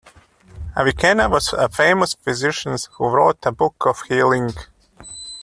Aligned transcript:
Avicenna 0.75 1.29
was 1.29 1.53
a 1.53 1.69
famous 1.69 2.15
physician 2.15 2.75
who 2.97 3.07
wrote 3.07 3.39
the 3.41 3.51
Book 3.51 3.75
of 3.85 4.01
Healing. 4.09 4.49